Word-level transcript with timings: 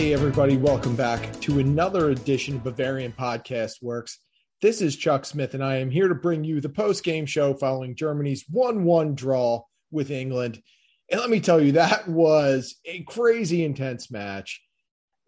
Hey, 0.00 0.14
everybody, 0.14 0.56
welcome 0.56 0.96
back 0.96 1.38
to 1.40 1.58
another 1.58 2.08
edition 2.08 2.56
of 2.56 2.64
Bavarian 2.64 3.12
Podcast 3.12 3.82
Works. 3.82 4.18
This 4.62 4.80
is 4.80 4.96
Chuck 4.96 5.26
Smith, 5.26 5.52
and 5.52 5.62
I 5.62 5.76
am 5.76 5.90
here 5.90 6.08
to 6.08 6.14
bring 6.14 6.42
you 6.42 6.62
the 6.62 6.70
post 6.70 7.04
game 7.04 7.26
show 7.26 7.52
following 7.52 7.94
Germany's 7.94 8.46
1 8.48 8.84
1 8.84 9.14
draw 9.14 9.62
with 9.90 10.10
England. 10.10 10.62
And 11.10 11.20
let 11.20 11.28
me 11.28 11.38
tell 11.38 11.60
you, 11.60 11.72
that 11.72 12.08
was 12.08 12.76
a 12.86 13.02
crazy 13.02 13.62
intense 13.62 14.10
match. 14.10 14.62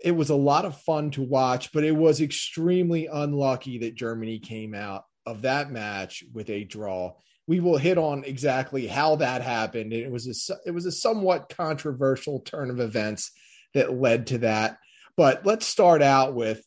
It 0.03 0.13
was 0.13 0.31
a 0.31 0.35
lot 0.35 0.65
of 0.65 0.81
fun 0.81 1.11
to 1.11 1.23
watch, 1.23 1.71
but 1.75 1.85
it 1.85 1.95
was 1.95 2.23
extremely 2.23 3.09
unlucky 3.13 3.77
that 3.81 3.95
Germany 3.95 4.39
came 4.39 4.75
out 4.75 5.05
of 5.27 5.43
that 5.43 5.71
match 5.71 6.25
with 6.33 6.49
a 6.49 6.65
draw. 6.65 7.13
We 7.47 7.61
will 7.61 7.77
hit 7.77 7.99
on 7.99 8.25
exactly 8.25 8.87
how 8.87 9.17
that 9.17 9.43
happened. 9.43 9.93
It 9.93 10.11
was 10.11 10.49
a, 10.49 10.55
it 10.65 10.71
was 10.71 10.87
a 10.87 10.93
somewhat 10.93 11.53
controversial 11.55 12.41
turn 12.41 12.71
of 12.71 12.81
events 12.81 13.33
that 13.75 13.95
led 13.95 14.29
to 14.29 14.39
that. 14.39 14.79
But 15.17 15.45
let's 15.45 15.67
start 15.67 16.03
out 16.03 16.35
with 16.35 16.65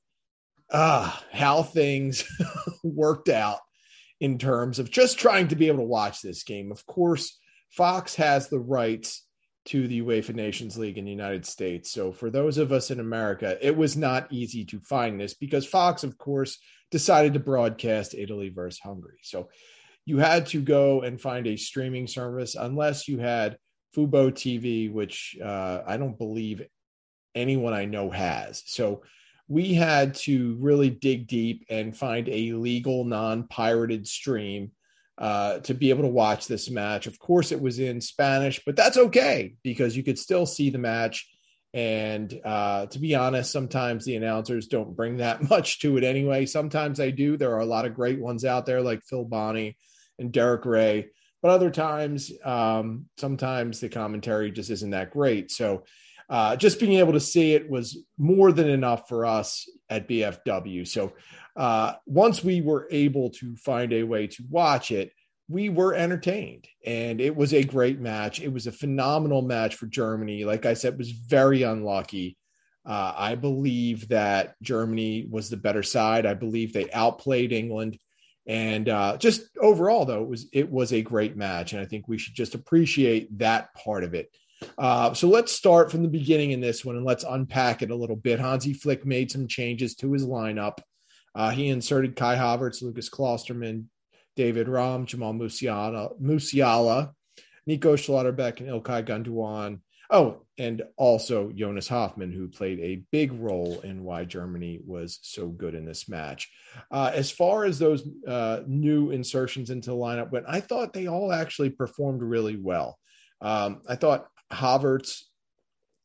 uh, 0.70 1.12
how 1.32 1.64
things 1.64 2.24
worked 2.84 3.30
out 3.30 3.60
in 4.20 4.38
terms 4.38 4.80
of 4.80 4.92
just 4.92 5.20
trying 5.20 5.50
to 5.50 5.56
be 5.56 5.68
able 5.68 5.80
to 5.80 5.84
watch 5.84 6.22
this 6.22 6.44
game. 6.44 6.72
Of 6.72 6.86
course, 6.86 7.38
Fox 7.70 8.16
has 8.16 8.48
the 8.48 8.60
rights 8.60 9.24
to 9.66 9.88
the 9.88 10.02
UEFA 10.02 10.36
Nations 10.36 10.78
League 10.78 10.98
in 10.98 11.06
the 11.06 11.12
United 11.12 11.46
States. 11.46 11.92
So 11.92 12.12
for 12.12 12.30
those 12.30 12.58
of 12.58 12.72
us 12.72 12.92
in 12.92 13.00
America, 13.00 13.58
it 13.62 13.76
was 13.76 13.98
not 13.98 14.32
easy 14.32 14.64
to 14.66 14.80
find 14.80 15.20
this 15.20 15.34
because 15.34 15.66
Fox, 15.66 16.04
of 16.04 16.18
course, 16.18 16.60
decided 16.92 17.34
to 17.34 17.40
broadcast 17.40 18.14
Italy 18.14 18.50
versus 18.50 18.80
Hungary. 18.80 19.20
So 19.24 19.50
you 20.06 20.20
had 20.20 20.46
to 20.48 20.62
go 20.62 21.02
and 21.02 21.20
find 21.20 21.48
a 21.48 21.58
streaming 21.58 22.06
service 22.06 22.56
unless 22.56 23.08
you 23.08 23.18
had 23.18 23.58
Fubo 23.96 24.32
TV, 24.32 24.92
which 24.92 25.36
uh, 25.44 25.82
I 25.86 25.98
don't 25.98 26.18
believe 26.18 26.62
anyone 27.36 27.74
I 27.74 27.86
know 27.86 28.10
has. 28.10 28.64
So 28.66 29.04
we 29.48 29.74
had 29.74 30.16
to 30.16 30.58
really 30.60 30.90
dig 30.90 31.28
deep 31.28 31.66
and 31.70 31.96
find 31.96 32.28
a 32.30 32.54
legal, 32.54 33.04
non 33.04 33.48
pirated 33.48 34.08
stream 34.08 34.72
uh, 35.18 35.60
to 35.60 35.74
be 35.74 35.92
able 35.92 36.04
to 36.04 36.10
watch 36.10 36.48
this 36.48 36.70
match. 36.70 37.08
Of 37.08 37.20
course, 37.20 37.52
it 37.52 37.62
was 37.62 37.80
in 37.80 38.02
Spanish, 38.02 38.62
but 38.66 38.76
that's 38.76 38.98
okay 38.98 39.56
because 39.64 39.96
you 39.96 40.04
could 40.04 40.20
still 40.20 40.46
see 40.46 40.70
the 40.70 40.78
match. 40.78 41.30
And 41.74 42.34
uh, 42.44 42.86
to 42.88 43.00
be 43.00 43.16
honest, 43.16 43.52
sometimes 43.52 44.06
the 44.06 44.16
announcers 44.16 44.68
don't 44.68 44.96
bring 44.96 45.18
that 45.18 45.50
much 45.50 45.80
to 45.82 45.98
it 45.98 46.04
anyway. 46.04 46.46
Sometimes 46.46 46.98
they 46.98 47.12
do. 47.12 47.38
There 47.38 47.54
are 47.54 47.60
a 47.60 47.66
lot 47.66 47.86
of 47.86 47.96
great 47.96 48.20
ones 48.20 48.46
out 48.46 48.66
there 48.66 48.82
like 48.82 49.04
Phil 49.04 49.26
Bonney 49.26 49.78
and 50.18 50.32
Derek 50.32 50.66
Rae. 50.66 51.10
But 51.42 51.52
other 51.52 51.70
times, 51.70 52.32
um, 52.44 53.06
sometimes 53.18 53.80
the 53.80 53.90
commentary 53.90 54.52
just 54.52 54.72
isn't 54.72 54.90
that 54.92 55.12
great. 55.12 55.52
So 55.52 55.84
uh, 56.30 56.56
just 56.56 56.80
being 56.80 57.00
able 57.00 57.14
to 57.14 57.20
see 57.20 57.54
it 57.54 57.70
was 57.70 57.98
more 58.18 58.52
than 58.52 58.70
enough 58.70 59.08
for 59.08 59.26
us 59.26 59.70
at 59.90 60.08
BFW. 60.08 60.88
So 60.88 61.14
uh, 61.56 61.94
once 62.06 62.44
we 62.44 62.62
were 62.62 62.88
able 62.92 63.30
to 63.32 63.56
find 63.58 63.94
a 63.94 64.04
way 64.04 64.28
to 64.28 64.44
watch 64.50 64.92
it, 64.92 65.12
we 65.48 65.70
were 65.70 65.94
entertained 65.94 66.68
and 66.86 67.22
it 67.22 67.36
was 67.36 67.54
a 67.54 67.64
great 67.64 68.00
match. 68.00 68.42
It 68.42 68.52
was 68.52 68.66
a 68.66 68.72
phenomenal 68.72 69.44
match 69.44 69.76
for 69.76 69.86
Germany. 69.86 70.44
Like 70.44 70.66
I 70.66 70.74
said, 70.74 70.98
was 70.98 71.12
very 71.12 71.62
unlucky. 71.62 72.38
Uh, 72.86 73.14
I 73.16 73.36
believe 73.36 74.10
that 74.10 74.56
Germany 74.62 75.28
was 75.30 75.50
the 75.50 75.58
better 75.58 75.84
side. 75.84 76.26
I 76.26 76.34
believe 76.34 76.74
they 76.74 76.90
outplayed 76.92 77.52
England. 77.52 77.98
And 78.48 78.88
uh, 78.90 79.18
just 79.18 79.42
overall, 79.60 80.06
though, 80.06 80.22
it 80.22 80.30
was 80.30 80.48
it 80.54 80.70
was 80.70 80.94
a 80.94 81.02
great 81.02 81.36
match, 81.36 81.74
and 81.74 81.82
I 81.82 81.86
think 81.86 82.08
we 82.08 82.20
should 82.20 82.36
just 82.36 82.54
appreciate 82.54 83.36
that 83.40 83.74
part 83.74 84.04
of 84.04 84.14
it. 84.14 84.30
Uh, 84.78 85.14
so 85.14 85.28
let's 85.28 85.52
start 85.52 85.92
from 85.92 86.02
the 86.02 86.08
beginning 86.10 86.52
in 86.52 86.62
this 86.62 86.84
one 86.84 86.96
and 86.96 87.06
let's 87.06 87.24
unpack 87.24 87.82
it 87.82 87.92
a 87.92 87.96
little 87.96 88.16
bit. 88.16 88.40
Hansi 88.40 88.74
Flick 88.74 89.06
made 89.06 89.32
some 89.32 89.48
changes 89.48 89.96
to 89.96 90.12
his 90.12 90.26
lineup. 90.26 90.80
Uh, 91.34 91.50
he 91.52 91.68
inserted 91.68 92.16
Kai 92.16 92.36
Havertz, 92.36 92.82
Lukas 92.82 93.10
Klostermann, 93.10 93.86
David 94.36 94.68
Raum, 94.68 95.06
Jamal 95.06 95.34
Musiala, 95.34 96.20
Musiala 96.22 97.12
Nico 97.68 97.96
Schlotterbeck, 97.96 98.60
and 98.60 98.70
Ilkay 98.70 99.06
Gundogan. 99.06 99.80
Oh, 100.12 100.42
and 100.58 100.84
also 100.98 101.52
Jonas 101.52 101.88
Hofmann, 101.88 102.32
who 102.32 102.48
played 102.48 102.80
a 102.80 103.04
big 103.12 103.34
role 103.34 103.80
in 103.82 104.04
why 104.04 104.24
Germany 104.24 104.80
was 104.86 105.20
so 105.24 105.48
good 105.48 105.74
in 105.74 105.84
this 105.84 106.08
match. 106.08 106.50
Uh, 106.92 107.12
as 107.14 107.32
far 107.32 107.66
as 107.66 107.80
those 107.80 108.08
uh, 108.28 108.62
new 108.68 109.10
insertions 109.10 109.72
into 109.72 109.90
the 109.90 109.96
lineup 109.96 110.32
went, 110.32 110.46
I 110.48 110.60
thought 110.60 110.94
they 110.94 111.08
all 111.08 111.34
actually 111.34 111.72
performed 111.72 112.22
really 112.22 112.56
well. 112.56 113.00
Um, 113.42 113.82
I 113.90 113.96
thought 113.96 114.28
Havertz, 114.52 115.24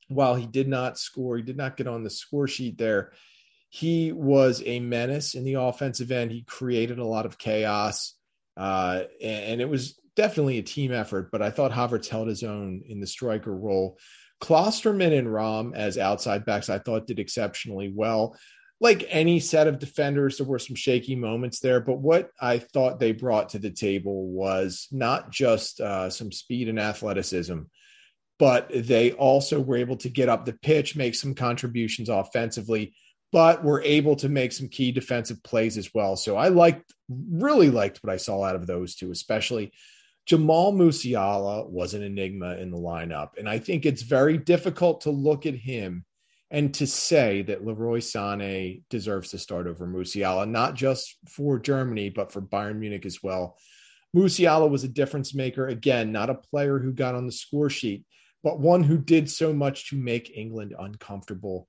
while 0.09 0.35
he 0.35 0.47
did 0.47 0.69
not 0.69 0.99
score, 0.99 1.37
he 1.37 1.43
did 1.43 1.57
not 1.57 1.77
get 1.77 1.87
on 1.87 2.03
the 2.03 2.11
score 2.11 2.49
sheet 2.49 2.79
there. 2.79 3.13
He 3.69 4.11
was 4.11 4.63
a 4.67 4.81
menace 4.81 5.35
in 5.35 5.45
the 5.45 5.55
offensive 5.55 6.11
end. 6.11 6.33
He 6.33 6.43
created 6.43 6.99
a 6.99 7.05
lot 7.05 7.27
of 7.27 7.39
chaos, 7.39 8.15
uh, 8.57 9.05
and, 9.23 9.61
it 9.61 9.69
was 9.69 10.01
definitely 10.17 10.59
a 10.59 10.63
team 10.63 10.93
effort. 10.93 11.31
But 11.31 11.43
I 11.43 11.51
thought 11.51 11.71
Havertz 11.71 12.09
held 12.09 12.27
his 12.27 12.43
own 12.43 12.83
in 12.87 12.99
the 12.99 13.07
striker 13.07 13.55
role. 13.55 13.99
Klostermann 14.41 15.17
and 15.17 15.33
Raum 15.33 15.75
as 15.75 15.99
outside 15.99 16.45
backs, 16.45 16.69
I 16.69 16.79
thought 16.79 17.07
did 17.07 17.19
exceptionally 17.21 17.93
well. 17.95 18.37
Like 18.81 19.05
any 19.09 19.39
set 19.39 19.67
of 19.67 19.79
defenders, 19.79 20.39
there 20.39 20.47
were 20.47 20.59
some 20.59 20.75
shaky 20.75 21.15
moments 21.15 21.61
there. 21.61 21.81
But 21.81 21.99
what 21.99 22.31
I 22.41 22.59
thought 22.59 22.99
they 22.99 23.13
brought 23.13 23.51
to 23.51 23.59
the 23.59 23.71
table 23.71 24.27
was 24.29 24.89
not 24.91 25.31
just 25.31 25.81
uh, 25.81 26.09
some 26.09 26.33
speed 26.33 26.69
and 26.71 26.81
athleticism, 26.81 27.59
but 28.41 28.71
they 28.75 29.13
also 29.13 29.61
were 29.61 29.77
able 29.77 29.99
to 29.99 30.09
get 30.09 30.31
up 30.31 30.47
the 30.47 30.55
pitch, 30.55 30.97
make 30.97 31.15
some 31.15 31.35
contributions 31.35 32.09
offensively, 32.09 32.95
but 33.33 33.63
were 33.63 33.83
able 33.83 34.17
to 34.17 34.31
make 34.31 34.51
some 34.51 34.67
key 34.67 34.91
defensive 34.91 35.43
plays 35.43 35.77
as 35.77 35.93
well. 35.93 36.17
So 36.17 36.39
I 36.39 36.49
liked, 36.49 36.91
really 37.11 37.69
liked 37.69 38.03
what 38.03 38.13
I 38.13 38.17
saw 38.17 38.43
out 38.43 38.57
of 38.57 38.67
those 38.67 38.97
two, 38.97 39.11
especially 39.11 39.73
Jamal 40.25 40.73
Musiala 40.73 41.69
was 41.69 41.93
an 41.93 42.03
enigma 42.03 42.57
in 42.57 42.71
the 42.71 42.79
lineup. 42.79 43.37
And 43.39 43.47
I 43.47 43.59
think 43.59 43.85
it's 43.85 44.03
very 44.03 44.39
difficult 44.39 45.03
to 45.03 45.11
look 45.11 45.45
at 45.45 45.55
him 45.55 46.07
and 46.51 46.73
to 46.75 46.87
say 46.87 47.43
that 47.43 47.65
Leroy 47.65 47.99
Sané 47.99 48.85
deserves 48.89 49.33
to 49.33 49.39
start 49.39 49.67
over 49.67 49.87
Musiala, 49.87 50.49
not 50.49 50.77
just 50.77 51.15
for 51.29 51.59
Germany, 51.59 52.09
but 52.09 52.33
for 52.33 52.41
Bayern 52.41 52.79
Munich 52.79 53.05
as 53.05 53.23
well. 53.23 53.59
Musiala 54.17 54.69
was 54.69 54.83
a 54.83 54.89
difference 54.89 55.35
maker. 55.35 55.69
Again, 55.69 56.11
not 56.11 56.31
a 56.31 56.35
player 56.35 56.79
who 56.79 56.93
got 56.93 57.15
on 57.15 57.27
the 57.27 57.33
score 57.33 57.69
sheet, 57.69 58.07
but 58.43 58.61
one 58.61 58.83
who 58.83 58.99
did 58.99 59.31
so 59.31 59.53
much 59.53 59.91
to 59.91 59.97
make 59.97 60.37
England 60.37 60.75
uncomfortable. 60.79 61.69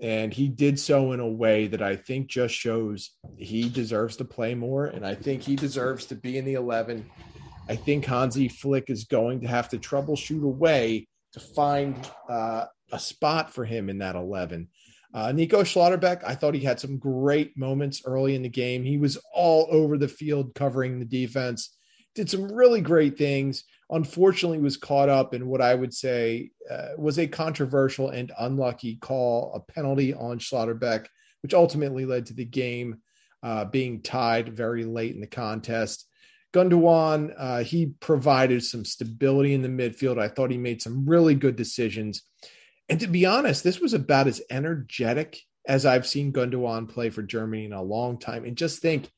And 0.00 0.32
he 0.32 0.48
did 0.48 0.78
so 0.78 1.12
in 1.12 1.20
a 1.20 1.28
way 1.28 1.68
that 1.68 1.80
I 1.80 1.96
think 1.96 2.28
just 2.28 2.54
shows 2.54 3.12
he 3.38 3.68
deserves 3.68 4.16
to 4.16 4.24
play 4.24 4.54
more. 4.54 4.86
And 4.86 5.06
I 5.06 5.14
think 5.14 5.42
he 5.42 5.56
deserves 5.56 6.06
to 6.06 6.14
be 6.14 6.36
in 6.36 6.44
the 6.44 6.54
11. 6.54 7.08
I 7.68 7.76
think 7.76 8.04
Hansi 8.04 8.48
Flick 8.48 8.90
is 8.90 9.04
going 9.04 9.40
to 9.40 9.48
have 9.48 9.70
to 9.70 9.78
troubleshoot 9.78 10.42
a 10.42 10.48
way 10.48 11.08
to 11.32 11.40
find 11.40 11.96
uh, 12.28 12.66
a 12.92 12.98
spot 12.98 13.52
for 13.52 13.64
him 13.64 13.88
in 13.88 13.98
that 13.98 14.16
11. 14.16 14.68
Uh, 15.14 15.32
Nico 15.32 15.62
Schlotterbeck, 15.62 16.22
I 16.26 16.34
thought 16.34 16.54
he 16.54 16.60
had 16.60 16.78
some 16.78 16.98
great 16.98 17.56
moments 17.56 18.02
early 18.04 18.34
in 18.34 18.42
the 18.42 18.50
game. 18.50 18.84
He 18.84 18.98
was 18.98 19.16
all 19.34 19.66
over 19.70 19.96
the 19.96 20.08
field 20.08 20.54
covering 20.54 20.98
the 20.98 21.06
defense, 21.06 21.76
did 22.16 22.28
some 22.28 22.50
really 22.50 22.80
great 22.80 23.16
things 23.16 23.64
unfortunately 23.90 24.58
was 24.58 24.76
caught 24.76 25.08
up 25.08 25.34
in 25.34 25.46
what 25.46 25.60
I 25.60 25.74
would 25.74 25.94
say 25.94 26.50
uh, 26.68 26.88
was 26.98 27.18
a 27.18 27.26
controversial 27.28 28.08
and 28.08 28.32
unlucky 28.38 28.96
call, 28.96 29.52
a 29.54 29.72
penalty 29.72 30.12
on 30.12 30.38
Schlotterbeck, 30.38 31.06
which 31.42 31.54
ultimately 31.54 32.04
led 32.04 32.26
to 32.26 32.34
the 32.34 32.44
game 32.44 32.98
uh, 33.42 33.66
being 33.66 34.02
tied 34.02 34.56
very 34.56 34.84
late 34.84 35.14
in 35.14 35.20
the 35.20 35.26
contest. 35.28 36.08
Gundogan, 36.52 37.34
uh, 37.36 37.62
he 37.62 37.86
provided 38.00 38.64
some 38.64 38.84
stability 38.84 39.54
in 39.54 39.62
the 39.62 39.68
midfield. 39.68 40.18
I 40.18 40.28
thought 40.28 40.50
he 40.50 40.58
made 40.58 40.82
some 40.82 41.06
really 41.06 41.34
good 41.34 41.54
decisions. 41.54 42.22
And 42.88 42.98
to 43.00 43.06
be 43.06 43.26
honest, 43.26 43.62
this 43.62 43.78
was 43.78 43.94
about 43.94 44.26
as 44.26 44.42
energetic 44.50 45.38
as 45.68 45.84
I've 45.84 46.06
seen 46.06 46.32
Gundogan 46.32 46.88
play 46.88 47.10
for 47.10 47.22
Germany 47.22 47.66
in 47.66 47.72
a 47.72 47.82
long 47.82 48.18
time. 48.18 48.44
And 48.44 48.56
just 48.56 48.80
think, 48.80 49.10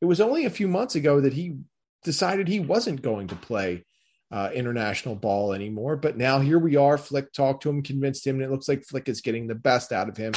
it 0.00 0.04
was 0.04 0.20
only 0.20 0.44
a 0.44 0.50
few 0.50 0.68
months 0.68 0.94
ago 0.94 1.20
that 1.20 1.32
he 1.32 1.56
decided 2.04 2.48
he 2.48 2.60
wasn't 2.60 3.02
going 3.02 3.28
to 3.28 3.36
play 3.36 3.84
uh, 4.30 4.50
international 4.54 5.14
ball 5.14 5.52
anymore. 5.52 5.96
But 5.96 6.16
now 6.16 6.40
here 6.40 6.58
we 6.58 6.76
are. 6.76 6.98
Flick 6.98 7.32
talked 7.32 7.62
to 7.62 7.70
him, 7.70 7.82
convinced 7.82 8.26
him, 8.26 8.36
and 8.36 8.44
it 8.44 8.50
looks 8.50 8.68
like 8.68 8.84
Flick 8.84 9.08
is 9.08 9.20
getting 9.20 9.46
the 9.46 9.54
best 9.54 9.92
out 9.92 10.08
of 10.08 10.16
him. 10.16 10.32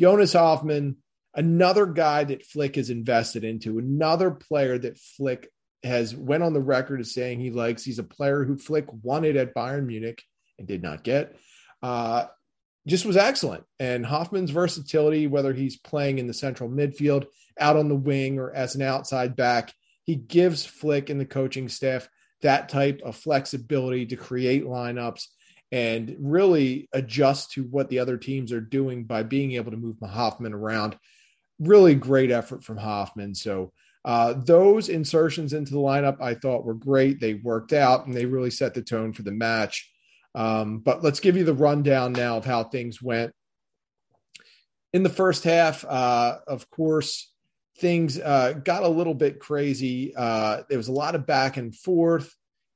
Jonas 0.00 0.32
Hofmann, 0.32 0.96
another 1.34 1.86
guy 1.86 2.24
that 2.24 2.44
Flick 2.44 2.76
has 2.76 2.90
invested 2.90 3.44
into, 3.44 3.78
another 3.78 4.30
player 4.30 4.78
that 4.78 4.98
Flick 4.98 5.50
has 5.82 6.14
went 6.14 6.42
on 6.42 6.52
the 6.52 6.60
record 6.60 7.00
as 7.00 7.14
saying 7.14 7.40
he 7.40 7.50
likes. 7.50 7.84
He's 7.84 7.98
a 7.98 8.04
player 8.04 8.44
who 8.44 8.58
Flick 8.58 8.86
wanted 9.02 9.36
at 9.36 9.54
Bayern 9.54 9.86
Munich 9.86 10.22
and 10.58 10.66
did 10.66 10.82
not 10.82 11.04
get. 11.04 11.36
Uh, 11.82 12.26
just 12.86 13.06
was 13.06 13.16
excellent. 13.16 13.64
And 13.78 14.04
Hofmann's 14.04 14.50
versatility, 14.50 15.26
whether 15.26 15.52
he's 15.52 15.76
playing 15.76 16.18
in 16.18 16.26
the 16.26 16.34
central 16.34 16.68
midfield, 16.68 17.26
out 17.58 17.76
on 17.76 17.88
the 17.88 17.96
wing, 17.96 18.38
or 18.38 18.52
as 18.52 18.74
an 18.74 18.82
outside 18.82 19.36
back, 19.36 19.72
he 20.04 20.16
gives 20.16 20.64
Flick 20.64 21.10
and 21.10 21.20
the 21.20 21.26
coaching 21.26 21.68
staff 21.68 22.08
that 22.42 22.68
type 22.68 23.00
of 23.04 23.16
flexibility 23.16 24.06
to 24.06 24.16
create 24.16 24.64
lineups 24.64 25.26
and 25.72 26.16
really 26.18 26.88
adjust 26.92 27.52
to 27.52 27.64
what 27.64 27.88
the 27.88 27.98
other 27.98 28.16
teams 28.16 28.52
are 28.52 28.60
doing 28.60 29.04
by 29.04 29.22
being 29.22 29.52
able 29.52 29.70
to 29.70 29.76
move 29.76 29.96
Hofmann 30.02 30.54
around. 30.54 30.96
Really 31.60 31.94
great 31.94 32.30
effort 32.30 32.64
from 32.64 32.76
Hofmann. 32.76 33.34
So 33.34 33.72
uh, 34.04 34.32
those 34.32 34.88
insertions 34.88 35.52
into 35.52 35.72
the 35.72 35.78
lineup 35.78 36.20
I 36.20 36.34
thought 36.34 36.64
were 36.64 36.74
great. 36.74 37.20
They 37.20 37.34
worked 37.34 37.72
out 37.72 38.06
and 38.06 38.16
they 38.16 38.26
really 38.26 38.50
set 38.50 38.74
the 38.74 38.82
tone 38.82 39.12
for 39.12 39.22
the 39.22 39.32
match. 39.32 39.90
Um, 40.34 40.78
but 40.78 41.02
let's 41.02 41.20
give 41.20 41.36
you 41.36 41.44
the 41.44 41.54
rundown 41.54 42.12
now 42.12 42.36
of 42.36 42.44
how 42.44 42.64
things 42.64 43.02
went. 43.02 43.32
In 44.92 45.02
the 45.02 45.08
first 45.08 45.44
half, 45.44 45.84
uh, 45.84 46.38
of 46.48 46.68
course, 46.70 47.32
things 47.80 48.18
uh, 48.18 48.52
got 48.64 48.82
a 48.82 48.88
little 48.88 49.14
bit 49.14 49.40
crazy. 49.40 50.14
Uh, 50.14 50.62
there 50.68 50.78
was 50.78 50.88
a 50.88 50.92
lot 50.92 51.14
of 51.14 51.26
back 51.26 51.56
and 51.56 51.74
forth, 51.74 52.34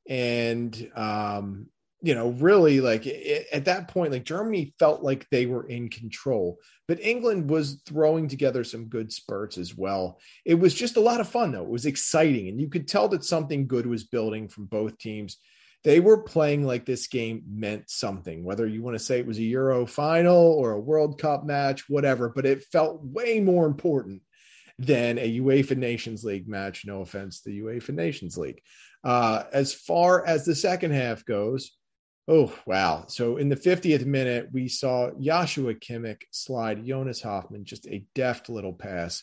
and 0.08 0.90
um, 0.96 1.66
you 2.02 2.14
know, 2.14 2.30
really 2.30 2.80
like 2.80 3.06
it, 3.06 3.46
at 3.52 3.66
that 3.66 3.88
point, 3.88 4.12
like 4.12 4.24
Germany 4.24 4.74
felt 4.78 5.02
like 5.02 5.28
they 5.30 5.46
were 5.46 5.66
in 5.66 5.88
control, 5.88 6.58
but 6.88 7.00
England 7.00 7.48
was 7.48 7.82
throwing 7.86 8.28
together 8.28 8.64
some 8.64 8.86
good 8.86 9.12
spurts 9.12 9.58
as 9.58 9.76
well. 9.76 10.18
It 10.44 10.54
was 10.54 10.74
just 10.74 10.96
a 10.96 11.00
lot 11.00 11.20
of 11.20 11.28
fun, 11.28 11.52
though. 11.52 11.62
It 11.62 11.68
was 11.68 11.86
exciting, 11.86 12.48
and 12.48 12.60
you 12.60 12.68
could 12.68 12.88
tell 12.88 13.08
that 13.08 13.24
something 13.24 13.66
good 13.66 13.86
was 13.86 14.04
building 14.04 14.48
from 14.48 14.66
both 14.66 14.98
teams. 14.98 15.36
They 15.82 16.00
were 16.00 16.22
playing 16.22 16.66
like 16.66 16.86
this 16.86 17.08
game 17.08 17.42
meant 17.46 17.90
something, 17.90 18.42
whether 18.42 18.66
you 18.66 18.82
want 18.82 18.96
to 18.96 19.04
say 19.04 19.18
it 19.18 19.26
was 19.26 19.38
a 19.38 19.42
Euro 19.42 19.84
final 19.84 20.34
or 20.34 20.72
a 20.72 20.80
World 20.80 21.20
Cup 21.20 21.44
match, 21.44 21.90
whatever, 21.90 22.30
but 22.30 22.46
it 22.46 22.64
felt 22.64 23.04
way 23.04 23.38
more 23.38 23.66
important 23.66 24.22
than 24.78 25.18
a 25.18 25.38
UEFA 25.38 25.76
Nations 25.76 26.24
League 26.24 26.48
match. 26.48 26.84
No 26.84 27.00
offense 27.00 27.40
to 27.42 27.50
UEFA 27.50 27.94
Nations 27.94 28.36
League. 28.36 28.60
Uh, 29.02 29.44
as 29.52 29.72
far 29.72 30.26
as 30.26 30.44
the 30.44 30.54
second 30.54 30.92
half 30.92 31.24
goes, 31.24 31.72
Oh, 32.26 32.54
wow. 32.64 33.04
So 33.08 33.36
in 33.36 33.50
the 33.50 33.56
50th 33.56 34.06
minute, 34.06 34.48
we 34.50 34.66
saw 34.66 35.10
Joshua 35.20 35.74
Kimmich 35.74 36.22
slide 36.30 36.86
Jonas 36.86 37.20
Hofmann, 37.20 37.66
just 37.66 37.86
a 37.86 38.06
deft 38.14 38.48
little 38.48 38.72
pass. 38.72 39.22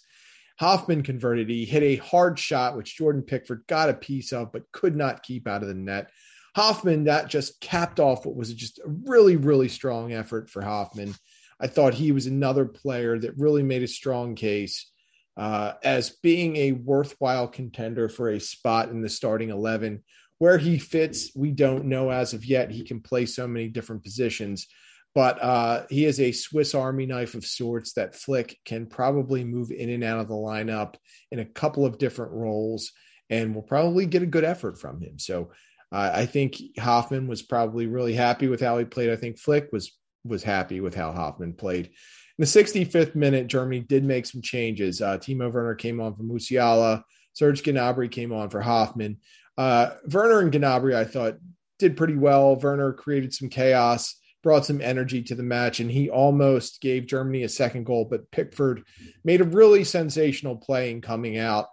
Hofmann 0.59 1.01
converted. 1.01 1.49
He 1.49 1.65
hit 1.65 1.81
a 1.81 1.95
hard 1.95 2.37
shot, 2.37 2.77
which 2.77 2.95
Jordan 2.95 3.23
Pickford 3.23 3.63
got 3.67 3.89
a 3.89 3.95
piece 3.95 4.31
of, 4.31 4.51
but 4.51 4.71
could 4.71 4.95
not 4.95 5.23
keep 5.23 5.47
out 5.47 5.63
of 5.63 5.67
the 5.67 5.73
net. 5.73 6.11
Hofmann, 6.55 7.05
that 7.05 7.27
just 7.27 7.59
capped 7.59 7.99
off 7.99 8.25
what 8.25 8.35
was 8.35 8.53
just 8.53 8.77
a 8.77 8.87
really, 8.87 9.35
really 9.35 9.69
strong 9.69 10.13
effort 10.13 10.51
for 10.51 10.61
Hofmann. 10.61 11.15
I 11.59 11.65
thought 11.65 11.95
he 11.95 12.11
was 12.11 12.27
another 12.27 12.65
player 12.65 13.17
that 13.17 13.37
really 13.37 13.63
made 13.63 13.81
a 13.81 13.87
strong 13.87 14.35
case 14.35 14.91
uh, 15.37 15.73
as 15.83 16.09
being 16.21 16.55
a 16.57 16.71
worthwhile 16.73 17.47
contender 17.47 18.09
for 18.09 18.29
a 18.29 18.39
spot 18.39 18.89
in 18.89 19.01
the 19.01 19.09
starting 19.09 19.49
11 19.49 20.03
where 20.37 20.57
he 20.57 20.79
fits, 20.79 21.31
we 21.35 21.51
don't 21.51 21.85
know 21.85 22.09
as 22.09 22.33
of 22.33 22.43
yet. 22.45 22.71
He 22.71 22.83
can 22.83 22.99
play 22.99 23.27
so 23.27 23.47
many 23.47 23.67
different 23.67 24.03
positions, 24.03 24.67
but 25.13 25.41
uh, 25.41 25.85
he 25.89 26.05
is 26.05 26.19
a 26.19 26.31
Swiss 26.31 26.73
Army 26.73 27.05
knife 27.05 27.35
of 27.35 27.45
sorts 27.45 27.93
that 27.93 28.15
Flick 28.15 28.57
can 28.65 28.87
probably 28.87 29.43
move 29.43 29.71
in 29.71 29.89
and 29.89 30.03
out 30.03 30.19
of 30.19 30.27
the 30.27 30.33
lineup 30.33 30.95
in 31.31 31.39
a 31.39 31.45
couple 31.45 31.85
of 31.85 31.99
different 31.99 32.31
roles 32.31 32.91
and 33.31 33.55
we'll 33.55 33.63
probably 33.63 34.05
get 34.05 34.21
a 34.21 34.27
good 34.27 34.43
effort 34.43 34.79
from 34.79 35.01
him. 35.01 35.17
So 35.17 35.51
uh, 35.91 36.11
I 36.13 36.25
think 36.25 36.57
Hofmann 36.77 37.27
was 37.27 37.41
probably 37.41 37.87
really 37.87 38.13
happy 38.13 38.47
with 38.47 38.61
how 38.61 38.77
he 38.77 38.85
played. 38.85 39.09
I 39.09 39.15
think 39.15 39.39
Flick 39.39 39.69
was 39.71 39.97
was 40.23 40.43
happy 40.43 40.81
with 40.81 40.93
how 40.93 41.11
Hofmann 41.11 41.53
played. 41.53 41.91
In 42.37 42.43
the 42.43 42.45
65th 42.45 43.15
minute, 43.15 43.47
Germany 43.47 43.81
did 43.81 44.03
make 44.03 44.25
some 44.25 44.41
changes. 44.41 45.01
Uh, 45.01 45.17
Timo 45.17 45.51
Werner 45.51 45.75
came 45.75 45.99
on 45.99 46.15
for 46.15 46.23
Musiala. 46.23 47.03
Serge 47.33 47.63
Gnabry 47.63 48.09
came 48.09 48.31
on 48.33 48.49
for 48.49 48.61
Hofmann. 48.61 49.17
Uh, 49.57 49.91
Werner 50.11 50.39
and 50.39 50.51
Gnabry, 50.51 50.95
I 50.95 51.05
thought, 51.05 51.37
did 51.79 51.97
pretty 51.97 52.15
well. 52.15 52.55
Werner 52.55 52.93
created 52.93 53.33
some 53.33 53.49
chaos, 53.49 54.15
brought 54.43 54.65
some 54.65 54.81
energy 54.81 55.23
to 55.23 55.35
the 55.35 55.43
match, 55.43 55.79
and 55.79 55.91
he 55.91 56.09
almost 56.09 56.81
gave 56.81 57.05
Germany 57.05 57.43
a 57.43 57.49
second 57.49 57.85
goal. 57.85 58.05
But 58.09 58.31
Pickford 58.31 58.83
made 59.23 59.41
a 59.41 59.45
really 59.45 59.83
sensational 59.83 60.57
play 60.57 60.91
in 60.91 61.01
coming 61.01 61.37
out 61.37 61.67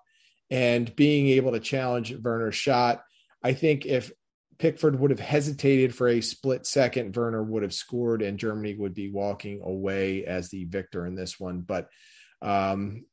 and 0.50 0.94
being 0.96 1.28
able 1.28 1.52
to 1.52 1.60
challenge 1.60 2.14
Werner's 2.16 2.54
shot. 2.54 3.02
I 3.42 3.52
think 3.52 3.86
if 3.86 4.10
Pickford 4.58 4.98
would 4.98 5.10
have 5.10 5.20
hesitated 5.20 5.94
for 5.94 6.08
a 6.08 6.20
split 6.20 6.66
second, 6.66 7.16
Werner 7.16 7.42
would 7.42 7.62
have 7.62 7.74
scored, 7.74 8.22
and 8.22 8.38
Germany 8.38 8.74
would 8.74 8.94
be 8.94 9.10
walking 9.10 9.60
away 9.62 10.24
as 10.24 10.48
the 10.48 10.64
victor 10.64 11.06
in 11.06 11.14
this 11.14 11.38
one. 11.38 11.60
But 11.60 11.88
um, 12.42 13.04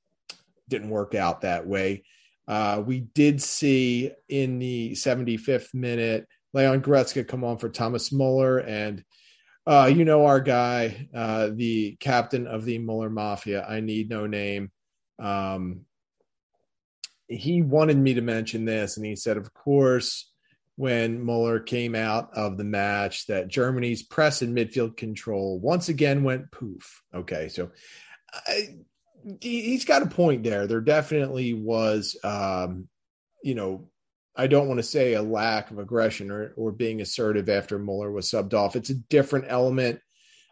didn't 0.67 0.89
work 0.89 1.15
out 1.15 1.41
that 1.41 1.67
way. 1.67 2.03
Uh, 2.47 2.81
we 2.85 2.99
did 2.99 3.41
see 3.41 4.11
in 4.29 4.59
the 4.59 4.91
75th 4.91 5.73
minute 5.73 6.27
Leon 6.53 6.81
Goretzka 6.81 7.27
come 7.27 7.43
on 7.43 7.57
for 7.57 7.69
Thomas 7.69 8.11
Muller, 8.11 8.59
and 8.59 9.03
uh, 9.67 9.91
you 9.93 10.05
know 10.05 10.25
our 10.25 10.39
guy, 10.39 11.09
uh, 11.13 11.49
the 11.53 11.97
captain 11.99 12.47
of 12.47 12.65
the 12.65 12.77
Muller 12.77 13.09
Mafia. 13.09 13.65
I 13.67 13.81
need 13.81 14.09
no 14.09 14.25
name. 14.25 14.71
Um, 15.19 15.81
he 17.27 17.61
wanted 17.61 17.97
me 17.97 18.13
to 18.13 18.21
mention 18.21 18.63
this, 18.63 18.97
and 18.97 19.05
he 19.05 19.15
said, 19.15 19.37
of 19.37 19.53
course, 19.53 20.31
when 20.75 21.23
Muller 21.23 21.59
came 21.59 21.95
out 21.95 22.31
of 22.35 22.57
the 22.57 22.63
match, 22.63 23.27
that 23.27 23.47
Germany's 23.47 24.03
press 24.03 24.41
and 24.41 24.55
midfield 24.55 24.97
control 24.97 25.59
once 25.59 25.89
again 25.89 26.23
went 26.23 26.51
poof. 26.51 27.01
Okay, 27.13 27.49
so 27.49 27.71
I, 28.33 28.75
he's 29.41 29.85
got 29.85 30.03
a 30.03 30.07
point 30.07 30.43
there. 30.43 30.67
There 30.67 30.81
definitely 30.81 31.53
was, 31.53 32.17
um, 32.23 32.87
you 33.43 33.55
know, 33.55 33.89
I 34.35 34.47
don't 34.47 34.67
want 34.67 34.79
to 34.79 34.83
say 34.83 35.13
a 35.13 35.21
lack 35.21 35.71
of 35.71 35.79
aggression 35.79 36.29
or, 36.29 36.53
or 36.57 36.71
being 36.71 36.99
assertive 36.99 37.47
after 37.47 37.79
Muller 37.79 38.11
was 38.11 38.29
subbed 38.29 38.53
off. 38.53 38.75
It's 38.75 38.89
a 38.89 38.95
different 38.95 39.45
element. 39.47 40.01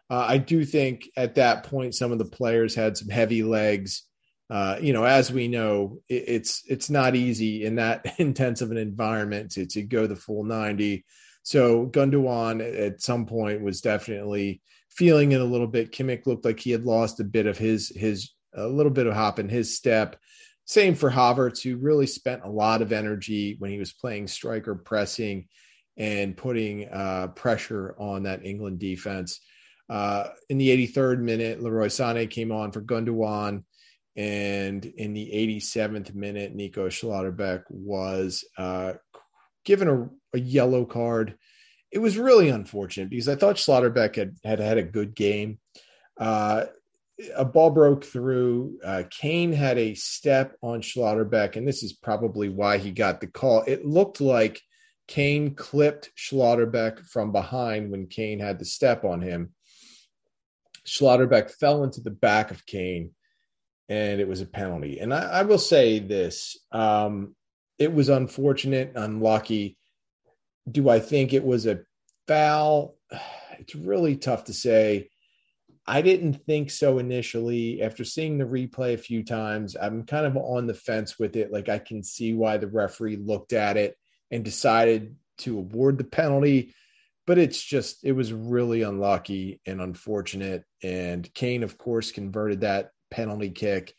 Uh, 0.08 0.24
I 0.26 0.38
do 0.38 0.64
think 0.64 1.08
at 1.16 1.34
that 1.34 1.64
point 1.64 1.94
some 1.94 2.12
of 2.12 2.18
the 2.18 2.24
players 2.24 2.74
had 2.74 2.96
some 2.96 3.08
heavy 3.08 3.42
legs. 3.42 4.04
Uh, 4.50 4.76
you 4.80 4.92
know, 4.92 5.04
as 5.04 5.32
we 5.32 5.48
know, 5.48 5.98
it, 6.08 6.24
it's 6.26 6.62
it's 6.68 6.90
not 6.90 7.16
easy 7.16 7.64
in 7.64 7.76
that 7.76 8.14
intense 8.18 8.60
of 8.60 8.70
an 8.70 8.76
environment 8.76 9.52
to 9.52 9.66
to 9.66 9.82
go 9.82 10.06
the 10.06 10.16
full 10.16 10.44
ninety. 10.44 11.04
So 11.42 11.86
Gundogan 11.86 12.60
at 12.60 13.02
some 13.02 13.26
point 13.26 13.62
was 13.62 13.80
definitely 13.80 14.62
feeling 14.90 15.32
it 15.32 15.40
a 15.40 15.44
little 15.44 15.66
bit. 15.66 15.92
Kimmich 15.92 16.26
looked 16.26 16.44
like 16.44 16.60
he 16.60 16.70
had 16.70 16.84
lost 16.84 17.20
a 17.20 17.24
bit 17.24 17.46
of 17.46 17.58
his 17.58 17.92
his 17.94 18.32
a 18.54 18.66
little 18.66 18.92
bit 18.92 19.06
of 19.06 19.14
hop 19.14 19.38
in 19.38 19.48
his 19.48 19.76
step. 19.76 20.16
Same 20.66 20.94
for 20.94 21.10
Havertz, 21.10 21.62
who 21.62 21.76
really 21.76 22.06
spent 22.06 22.44
a 22.44 22.50
lot 22.50 22.80
of 22.80 22.92
energy 22.92 23.56
when 23.58 23.70
he 23.70 23.78
was 23.78 23.92
playing 23.92 24.28
striker 24.28 24.74
pressing 24.74 25.48
and 25.96 26.36
putting 26.36 26.88
uh, 26.88 27.28
pressure 27.28 27.94
on 27.98 28.22
that 28.22 28.44
England 28.44 28.78
defense. 28.78 29.40
Uh, 29.88 30.28
in 30.48 30.58
the 30.58 30.88
83rd 30.88 31.20
minute, 31.20 31.62
Leroy 31.62 31.88
Sané 31.88 32.28
came 32.30 32.50
on 32.50 32.72
for 32.72 32.80
Gundogan. 32.80 33.64
And 34.16 34.84
in 34.84 35.12
the 35.12 35.30
87th 35.32 36.14
minute, 36.14 36.54
Nico 36.54 36.88
Schlotterbeck 36.88 37.64
was 37.68 38.44
uh, 38.56 38.94
given 39.64 39.88
a, 39.88 40.36
a, 40.36 40.40
yellow 40.40 40.84
card. 40.84 41.36
It 41.90 41.98
was 41.98 42.16
really 42.16 42.48
unfortunate 42.48 43.10
because 43.10 43.28
I 43.28 43.34
thought 43.34 43.56
Schlotterbeck 43.56 44.14
had, 44.14 44.36
had 44.44 44.60
had 44.60 44.78
a 44.78 44.84
good 44.84 45.16
game. 45.16 45.58
Uh, 46.16 46.66
a 47.36 47.44
ball 47.44 47.70
broke 47.70 48.04
through. 48.04 48.78
Uh, 48.84 49.04
Kane 49.10 49.52
had 49.52 49.78
a 49.78 49.94
step 49.94 50.56
on 50.62 50.82
Schlotterbeck, 50.82 51.56
and 51.56 51.66
this 51.66 51.82
is 51.82 51.92
probably 51.92 52.48
why 52.48 52.78
he 52.78 52.90
got 52.90 53.20
the 53.20 53.26
call. 53.26 53.62
It 53.66 53.84
looked 53.84 54.20
like 54.20 54.60
Kane 55.06 55.54
clipped 55.54 56.10
Schlotterbeck 56.16 57.06
from 57.06 57.32
behind 57.32 57.90
when 57.90 58.06
Kane 58.06 58.40
had 58.40 58.58
the 58.58 58.64
step 58.64 59.04
on 59.04 59.20
him. 59.20 59.54
Schlotterbeck 60.86 61.50
fell 61.50 61.84
into 61.84 62.00
the 62.00 62.10
back 62.10 62.50
of 62.50 62.66
Kane, 62.66 63.12
and 63.88 64.20
it 64.20 64.28
was 64.28 64.40
a 64.40 64.46
penalty. 64.46 65.00
And 65.00 65.12
I, 65.12 65.22
I 65.22 65.42
will 65.42 65.58
say 65.58 65.98
this 65.98 66.56
um, 66.72 67.34
it 67.78 67.92
was 67.92 68.08
unfortunate, 68.08 68.92
unlucky. 68.94 69.76
Do 70.70 70.88
I 70.88 71.00
think 71.00 71.32
it 71.32 71.44
was 71.44 71.66
a 71.66 71.80
foul? 72.26 72.96
It's 73.56 73.76
really 73.76 74.16
tough 74.16 74.44
to 74.44 74.52
say. 74.52 75.10
I 75.86 76.02
didn't 76.02 76.44
think 76.44 76.72
so 76.72 76.98
initially. 76.98 77.82
After 77.82 78.04
seeing 78.04 78.36
the 78.36 78.44
replay 78.44 78.94
a 78.94 78.98
few 78.98 79.22
times, 79.22 79.76
I'm 79.80 80.04
kind 80.04 80.26
of 80.26 80.36
on 80.36 80.66
the 80.66 80.74
fence 80.74 81.20
with 81.20 81.36
it. 81.36 81.52
Like 81.52 81.68
I 81.68 81.78
can 81.78 82.02
see 82.02 82.34
why 82.34 82.56
the 82.56 82.66
referee 82.66 83.16
looked 83.16 83.52
at 83.52 83.76
it 83.76 83.96
and 84.32 84.44
decided 84.44 85.14
to 85.38 85.56
award 85.56 85.98
the 85.98 86.04
penalty, 86.04 86.74
but 87.28 87.38
it's 87.38 87.62
just 87.62 88.04
it 88.04 88.12
was 88.12 88.32
really 88.32 88.82
unlucky 88.82 89.60
and 89.66 89.80
unfortunate. 89.80 90.64
And 90.82 91.32
Kane, 91.32 91.62
of 91.62 91.78
course, 91.78 92.10
converted 92.10 92.62
that 92.62 92.90
penalty 93.14 93.50
kick, 93.50 93.94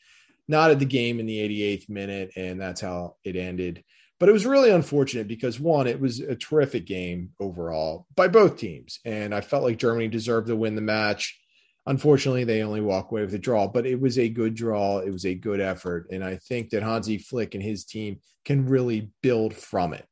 not 0.47 0.71
at 0.71 0.79
the 0.79 0.85
game 0.85 1.19
in 1.19 1.25
the 1.25 1.39
88th 1.39 1.89
minute, 1.89 2.31
and 2.35 2.59
that's 2.59 2.81
how 2.81 3.15
it 3.23 3.35
ended. 3.35 3.83
But 4.19 4.29
it 4.29 4.33
was 4.33 4.45
really 4.45 4.71
unfortunate 4.71 5.27
because 5.27 5.59
one, 5.59 5.87
it 5.87 5.99
was 5.99 6.19
a 6.19 6.35
terrific 6.35 6.85
game 6.85 7.31
overall 7.39 8.07
by 8.15 8.27
both 8.27 8.57
teams, 8.57 8.99
and 9.05 9.33
I 9.33 9.41
felt 9.41 9.63
like 9.63 9.77
Germany 9.77 10.07
deserved 10.07 10.47
to 10.47 10.55
win 10.55 10.75
the 10.75 10.81
match. 10.81 11.39
Unfortunately 11.87 12.43
they 12.43 12.63
only 12.63 12.81
walk 12.81 13.11
away 13.11 13.21
with 13.21 13.33
a 13.35 13.37
draw 13.37 13.67
but 13.67 13.85
it 13.85 14.01
was 14.01 14.17
a 14.17 14.29
good 14.29 14.55
draw. 14.55 14.99
It 14.99 15.11
was 15.11 15.25
a 15.25 15.35
good 15.35 15.59
effort 15.59 16.07
and 16.09 16.23
i 16.23 16.37
think 16.37 16.71
that 16.71 16.81
hansi 16.81 17.19
flick 17.19 17.53
and 17.53 17.63
his 17.63 17.85
team 17.85 18.19
can 18.43 18.67
really 18.67 19.11
build 19.21 19.53
from 19.53 19.93
it. 19.93 20.05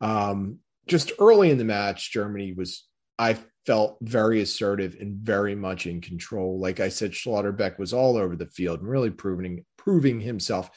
Um, 0.00 0.58
just 0.88 1.12
early 1.20 1.50
in 1.50 1.58
the 1.58 1.64
match 1.64 2.10
germany 2.12 2.54
was 2.54 2.84
I 3.18 3.36
felt 3.66 3.98
very 4.00 4.40
assertive 4.40 4.96
and 5.00 5.16
very 5.16 5.54
much 5.54 5.86
in 5.86 6.00
control. 6.00 6.58
Like 6.58 6.80
I 6.80 6.88
said, 6.88 7.12
Schlotterbeck 7.12 7.78
was 7.78 7.92
all 7.92 8.16
over 8.16 8.36
the 8.36 8.46
field 8.46 8.80
and 8.80 8.88
really 8.88 9.10
proving 9.10 9.64
proving 9.76 10.20
himself. 10.20 10.70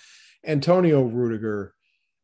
Antonio 0.45 1.03
Rudiger, 1.03 1.73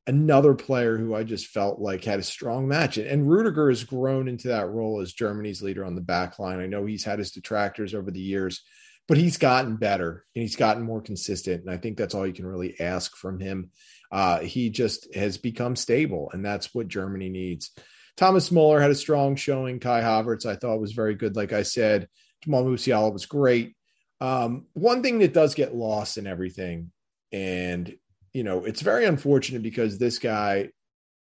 another 0.06 0.54
player 0.54 0.98
who 0.98 1.16
I 1.16 1.24
just 1.24 1.48
felt 1.48 1.80
like 1.80 2.04
had 2.04 2.20
a 2.20 2.24
strong 2.24 2.68
match. 2.68 2.98
And 2.98 3.30
Rudiger 3.30 3.70
has 3.70 3.84
grown 3.84 4.28
into 4.28 4.50
that 4.50 4.70
role 4.70 5.02
as 5.02 5.14
Germany's 5.14 5.62
leader 5.62 5.86
on 5.86 5.96
the 5.96 6.02
back 6.02 6.40
line. 6.40 6.60
I 6.60 6.68
know 6.68 6.86
he's 6.86 7.04
had 7.04 7.20
his 7.20 7.32
detractors 7.32 7.94
over 7.94 8.12
the 8.12 8.20
years, 8.20 8.64
but 9.08 9.18
he's 9.18 9.38
gotten 9.38 9.78
better 9.78 10.26
and 10.36 10.42
he's 10.42 10.56
gotten 10.56 10.84
more 10.84 11.02
consistent. 11.02 11.62
And 11.62 11.72
I 11.72 11.78
think 11.78 11.98
that's 11.98 12.14
all 12.14 12.28
you 12.28 12.34
can 12.34 12.46
really 12.46 12.80
ask 12.80 13.16
from 13.16 13.40
him. 13.40 13.72
Uh, 14.12 14.40
he 14.40 14.70
just 14.70 15.14
has 15.16 15.38
become 15.38 15.76
stable, 15.76 16.30
and 16.34 16.46
that's 16.46 16.76
what 16.76 16.90
Germany 16.90 17.30
needs. 17.30 17.72
Thomas 18.18 18.52
Muller 18.52 18.80
had 18.80 18.92
a 18.92 18.96
strong 18.96 19.36
showing. 19.36 19.80
Kai 19.80 20.02
Havertz, 20.02 20.46
I 20.46 20.56
thought, 20.56 20.82
was 20.82 20.94
very 20.94 21.16
good. 21.16 21.36
Like 21.36 21.54
I 21.54 21.64
said, 21.64 22.08
Jamal 22.44 22.64
Musiala 22.64 23.12
was 23.12 23.26
great. 23.26 23.76
Um, 24.20 24.68
one 24.74 25.02
thing 25.02 25.20
that 25.20 25.34
does 25.34 25.56
get 25.56 25.76
lost 25.76 26.18
in 26.18 26.28
everything, 26.28 26.92
and 27.32 27.96
you 28.34 28.44
know, 28.44 28.66
it's 28.66 28.82
very 28.82 29.06
unfortunate 29.06 29.64
because 29.64 29.98
this 29.98 30.20
guy 30.20 30.70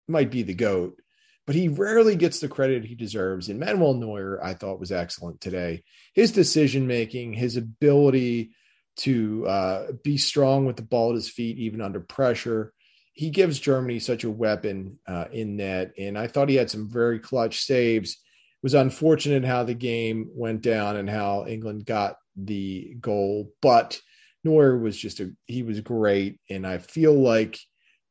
might 0.08 0.30
be 0.30 0.44
the 0.44 0.54
GOAT, 0.54 1.02
but 1.48 1.56
he 1.56 1.68
rarely 1.68 2.16
gets 2.16 2.40
the 2.40 2.48
credit 2.48 2.86
he 2.86 2.96
deserves. 2.96 3.50
And 3.50 3.60
Manuel 3.60 3.94
Neuer, 3.94 4.44
I 4.44 4.54
thought, 4.54 4.80
was 4.80 4.92
excellent 4.92 5.42
today. 5.42 5.84
His 6.14 6.32
decision 6.32 6.86
making, 6.88 7.34
his 7.34 7.58
ability 7.58 8.52
to 8.98 9.48
uh, 9.48 9.92
be 10.04 10.18
strong 10.18 10.66
with 10.66 10.76
the 10.76 10.82
ball 10.82 11.12
at 11.12 11.16
his 11.16 11.30
feet, 11.30 11.58
even 11.58 11.82
under 11.82 12.00
pressure. 12.02 12.74
He 13.14 13.30
gives 13.30 13.60
Germany 13.60 14.00
such 14.00 14.24
a 14.24 14.32
weapon 14.32 15.00
uh, 15.08 15.26
in 15.32 15.58
that. 15.58 15.92
and 15.98 16.18
I 16.18 16.28
thought 16.28 16.50
he 16.50 16.56
had 16.56 16.70
some 16.70 16.90
very 16.90 17.20
clutch 17.20 17.64
saves. 17.64 18.12
It 18.12 18.64
was 18.64 18.74
unfortunate 18.74 19.44
how 19.44 19.64
the 19.64 19.74
game 19.74 20.30
went 20.34 20.62
down 20.62 20.96
and 20.96 21.10
how 21.10 21.46
England 21.48 21.86
got 21.86 22.16
the 22.36 22.96
goal, 23.00 23.52
but 23.62 24.00
Neuer 24.44 24.78
was 24.78 24.98
just 24.98 25.20
a 25.20 25.32
he 25.46 25.64
was 25.64 25.82
great, 25.82 26.40
and 26.50 26.66
I 26.66 26.78
feel 26.78 27.14
like 27.14 27.60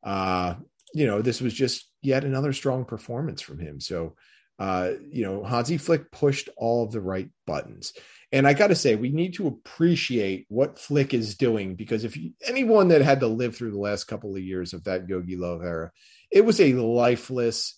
uh, 0.03 0.55
you 0.93 1.07
know 1.07 1.21
this 1.21 1.41
was 1.41 1.53
just 1.53 1.89
yet 2.01 2.23
another 2.23 2.53
strong 2.53 2.85
performance 2.85 3.41
from 3.41 3.59
him. 3.59 3.79
So 3.79 4.15
uh, 4.61 4.91
you 5.09 5.23
know, 5.23 5.43
Hansi 5.43 5.77
Flick 5.77 6.11
pushed 6.11 6.47
all 6.55 6.83
of 6.83 6.91
the 6.91 7.01
right 7.01 7.27
buttons. 7.47 7.93
And 8.31 8.47
I 8.47 8.53
got 8.53 8.67
to 8.67 8.75
say, 8.75 8.95
we 8.95 9.09
need 9.09 9.33
to 9.35 9.47
appreciate 9.47 10.45
what 10.47 10.79
Flick 10.79 11.13
is 11.13 11.35
doing 11.35 11.75
because 11.75 12.05
if 12.05 12.15
you, 12.15 12.31
anyone 12.47 12.87
that 12.89 13.01
had 13.01 13.19
to 13.19 13.27
live 13.27 13.55
through 13.55 13.71
the 13.71 13.79
last 13.79 14.05
couple 14.05 14.35
of 14.35 14.41
years 14.41 14.73
of 14.73 14.85
that 14.85 15.09
Yogi 15.09 15.35
Löw 15.35 15.63
era, 15.63 15.91
it 16.31 16.45
was 16.45 16.61
a 16.61 16.73
lifeless 16.73 17.77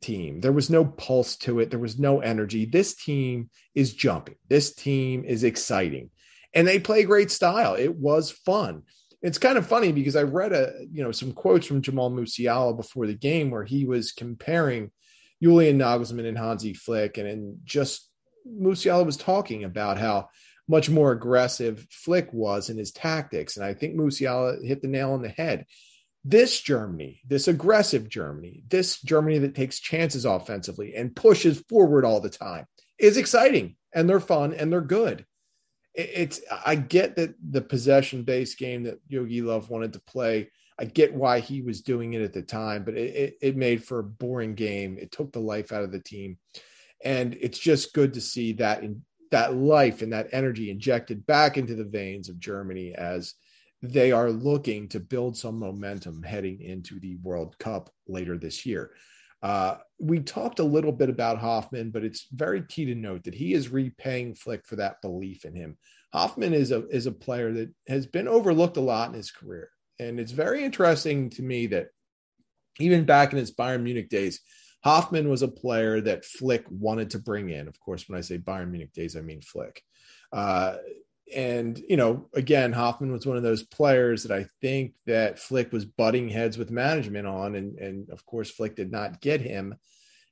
team. 0.00 0.40
There 0.40 0.52
was 0.52 0.68
no 0.68 0.84
pulse 0.84 1.36
to 1.38 1.60
it. 1.60 1.70
There 1.70 1.78
was 1.78 1.98
no 1.98 2.20
energy. 2.20 2.64
This 2.64 2.94
team 2.94 3.50
is 3.74 3.94
jumping. 3.94 4.36
This 4.48 4.74
team 4.74 5.24
is 5.24 5.44
exciting, 5.44 6.10
and 6.54 6.66
they 6.66 6.78
play 6.78 7.04
great 7.04 7.30
style. 7.30 7.74
It 7.74 7.94
was 7.94 8.30
fun. 8.30 8.82
It's 9.22 9.38
kind 9.38 9.56
of 9.56 9.66
funny 9.66 9.92
because 9.92 10.16
I 10.16 10.22
read 10.22 10.52
a 10.52 10.72
you 10.90 11.02
know 11.02 11.12
some 11.12 11.32
quotes 11.32 11.66
from 11.66 11.82
Jamal 11.82 12.10
Musiala 12.10 12.76
before 12.76 13.06
the 13.06 13.14
game 13.14 13.50
where 13.50 13.64
he 13.64 13.84
was 13.84 14.12
comparing 14.12 14.90
Julian 15.42 15.78
Nagelsmann 15.78 16.28
and 16.28 16.38
Hansi 16.38 16.74
Flick, 16.74 17.18
and, 17.18 17.28
and 17.28 17.58
just 17.64 18.08
Musiala 18.46 19.04
was 19.04 19.16
talking 19.16 19.64
about 19.64 19.98
how 19.98 20.28
much 20.68 20.88
more 20.88 21.12
aggressive 21.12 21.86
Flick 21.90 22.32
was 22.32 22.70
in 22.70 22.78
his 22.78 22.92
tactics. 22.92 23.56
And 23.56 23.64
I 23.64 23.74
think 23.74 23.94
Musiala 23.94 24.64
hit 24.64 24.82
the 24.82 24.88
nail 24.88 25.12
on 25.12 25.22
the 25.22 25.28
head. 25.28 25.66
This 26.24 26.60
Germany, 26.60 27.20
this 27.26 27.48
aggressive 27.48 28.08
Germany, 28.08 28.62
this 28.68 29.00
Germany 29.00 29.38
that 29.38 29.56
takes 29.56 29.80
chances 29.80 30.24
offensively 30.24 30.94
and 30.94 31.16
pushes 31.16 31.60
forward 31.68 32.04
all 32.04 32.20
the 32.20 32.30
time 32.30 32.66
is 32.98 33.16
exciting 33.16 33.74
and 33.92 34.08
they're 34.08 34.20
fun 34.20 34.54
and 34.54 34.72
they're 34.72 34.80
good. 34.80 35.26
It's 35.94 36.40
I 36.64 36.76
get 36.76 37.16
that 37.16 37.34
the 37.46 37.60
possession 37.60 38.22
based 38.22 38.56
game 38.56 38.84
that 38.84 39.00
Yogi 39.08 39.42
Löw 39.42 39.68
wanted 39.68 39.92
to 39.94 40.00
play. 40.00 40.50
I 40.78 40.86
get 40.86 41.12
why 41.12 41.40
he 41.40 41.60
was 41.60 41.82
doing 41.82 42.14
it 42.14 42.22
at 42.22 42.32
the 42.32 42.40
time, 42.40 42.84
but 42.84 42.94
it, 42.94 43.14
it, 43.14 43.34
it 43.42 43.56
made 43.56 43.84
for 43.84 43.98
a 43.98 44.04
boring 44.04 44.54
game. 44.54 44.96
It 44.98 45.12
took 45.12 45.32
the 45.32 45.40
life 45.40 45.70
out 45.70 45.82
of 45.82 45.92
the 45.92 46.00
team 46.00 46.38
and 47.04 47.36
it's 47.40 47.58
just 47.58 47.92
good 47.92 48.14
to 48.14 48.20
see 48.20 48.52
that 48.54 48.82
in 48.82 49.02
that 49.30 49.54
life 49.54 50.02
and 50.02 50.12
that 50.12 50.28
energy 50.32 50.70
injected 50.70 51.26
back 51.26 51.56
into 51.56 51.74
the 51.74 51.84
veins 51.84 52.28
of 52.28 52.38
Germany 52.38 52.94
as 52.94 53.34
they 53.82 54.12
are 54.12 54.30
looking 54.30 54.88
to 54.88 55.00
build 55.00 55.36
some 55.36 55.58
momentum 55.58 56.22
heading 56.22 56.60
into 56.60 57.00
the 57.00 57.16
World 57.16 57.58
Cup 57.58 57.90
later 58.06 58.38
this 58.38 58.64
year. 58.64 58.92
Uh, 59.42 59.76
we 59.98 60.20
talked 60.20 60.60
a 60.60 60.64
little 60.64 60.92
bit 60.92 61.08
about 61.08 61.38
Hofmann, 61.38 61.90
but 61.90 62.04
it's 62.04 62.28
very 62.30 62.62
key 62.62 62.84
to 62.84 62.94
note 62.94 63.24
that 63.24 63.34
he 63.34 63.54
is 63.54 63.70
repaying 63.70 64.34
Flick 64.34 64.66
for 64.66 64.76
that 64.76 65.02
belief 65.02 65.44
in 65.44 65.54
him. 65.54 65.76
Hofmann 66.12 66.54
is 66.54 66.70
a 66.70 66.86
is 66.88 67.06
a 67.06 67.12
player 67.12 67.52
that 67.52 67.74
has 67.88 68.06
been 68.06 68.28
overlooked 68.28 68.76
a 68.76 68.80
lot 68.80 69.08
in 69.08 69.14
his 69.14 69.32
career, 69.32 69.70
and 69.98 70.20
it's 70.20 70.30
very 70.30 70.62
interesting 70.62 71.30
to 71.30 71.42
me 71.42 71.66
that 71.68 71.88
even 72.78 73.04
back 73.04 73.32
in 73.32 73.38
his 73.38 73.52
Bayern 73.52 73.82
Munich 73.82 74.10
days, 74.10 74.40
Hofmann 74.84 75.28
was 75.28 75.42
a 75.42 75.48
player 75.48 76.00
that 76.00 76.24
Flick 76.24 76.64
wanted 76.68 77.10
to 77.10 77.18
bring 77.18 77.50
in. 77.50 77.68
Of 77.68 77.78
course, 77.80 78.08
when 78.08 78.18
I 78.18 78.22
say 78.22 78.38
Bayern 78.38 78.70
Munich 78.70 78.92
days, 78.92 79.16
I 79.16 79.20
mean 79.20 79.40
Flick. 79.40 79.82
Uh, 80.32 80.76
and 81.34 81.80
you 81.88 81.96
know, 81.96 82.28
again, 82.34 82.72
Hofmann 82.72 83.12
was 83.12 83.26
one 83.26 83.36
of 83.36 83.42
those 83.42 83.62
players 83.62 84.24
that 84.24 84.36
I 84.36 84.46
think 84.60 84.94
that 85.06 85.38
Flick 85.38 85.72
was 85.72 85.84
butting 85.84 86.28
heads 86.28 86.58
with 86.58 86.70
management 86.70 87.26
on, 87.26 87.54
and 87.54 87.78
and 87.78 88.10
of 88.10 88.26
course, 88.26 88.50
Flick 88.50 88.76
did 88.76 88.90
not 88.90 89.20
get 89.20 89.40
him. 89.40 89.76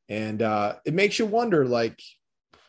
And 0.09 0.43
uh, 0.43 0.77
it 0.85 0.93
makes 0.93 1.19
you 1.21 1.27
wonder, 1.27 1.65
like, 1.65 2.03